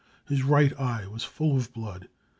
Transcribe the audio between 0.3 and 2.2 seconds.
right eye was full of blood.